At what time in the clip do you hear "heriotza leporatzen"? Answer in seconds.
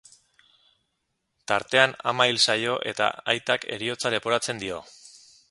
3.77-4.65